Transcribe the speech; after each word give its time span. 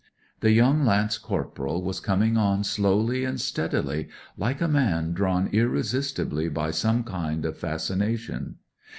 The 0.39 0.49
young 0.49 0.83
lance 0.83 1.19
corporal 1.19 1.83
was 1.83 1.99
coming 1.99 2.35
on 2.35 2.63
slowly 2.63 3.23
and 3.23 3.39
steadily, 3.39 4.07
like 4.35 4.59
a 4.59 4.67
man 4.67 5.13
drawn 5.13 5.45
irresistibly 5.51 6.49
by 6.49 6.71
some 6.71 7.03
kind 7.03 7.45
of 7.45 7.55
fascination. 7.59 8.55